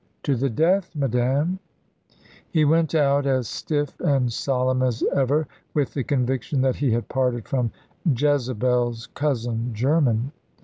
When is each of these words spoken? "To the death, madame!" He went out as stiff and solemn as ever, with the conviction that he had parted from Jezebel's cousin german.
"To 0.23 0.35
the 0.35 0.49
death, 0.49 0.89
madame!" 0.95 1.59
He 2.49 2.65
went 2.65 2.95
out 2.95 3.27
as 3.27 3.47
stiff 3.47 3.99
and 3.99 4.33
solemn 4.33 4.81
as 4.81 5.03
ever, 5.15 5.47
with 5.75 5.93
the 5.93 6.03
conviction 6.03 6.61
that 6.61 6.77
he 6.77 6.89
had 6.89 7.07
parted 7.07 7.47
from 7.47 7.71
Jezebel's 8.17 9.09
cousin 9.13 9.75
german. 9.75 10.31